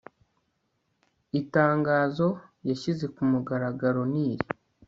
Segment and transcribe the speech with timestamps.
[1.41, 2.27] itangazo
[2.69, 4.45] yashyize kumugaragaro niri